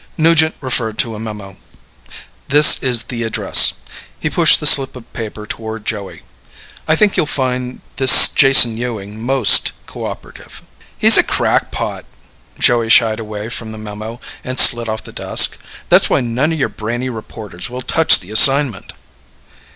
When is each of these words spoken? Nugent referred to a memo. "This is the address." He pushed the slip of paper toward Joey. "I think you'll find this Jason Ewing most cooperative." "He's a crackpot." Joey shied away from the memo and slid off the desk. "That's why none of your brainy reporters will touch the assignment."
Nugent 0.17 0.55
referred 0.61 0.97
to 0.97 1.13
a 1.13 1.19
memo. 1.19 1.57
"This 2.47 2.81
is 2.81 3.03
the 3.03 3.21
address." 3.21 3.73
He 4.19 4.31
pushed 4.31 4.59
the 4.59 4.65
slip 4.65 4.95
of 4.95 5.13
paper 5.13 5.45
toward 5.45 5.85
Joey. 5.85 6.23
"I 6.87 6.95
think 6.95 7.15
you'll 7.15 7.27
find 7.27 7.81
this 7.97 8.29
Jason 8.29 8.77
Ewing 8.77 9.21
most 9.21 9.73
cooperative." 9.85 10.63
"He's 10.97 11.19
a 11.19 11.23
crackpot." 11.23 12.05
Joey 12.57 12.89
shied 12.89 13.19
away 13.19 13.47
from 13.49 13.71
the 13.71 13.77
memo 13.77 14.19
and 14.43 14.57
slid 14.57 14.89
off 14.89 15.03
the 15.03 15.11
desk. 15.11 15.59
"That's 15.89 16.09
why 16.09 16.21
none 16.21 16.51
of 16.51 16.57
your 16.57 16.69
brainy 16.69 17.11
reporters 17.11 17.69
will 17.69 17.83
touch 17.83 18.21
the 18.21 18.31
assignment." 18.31 18.93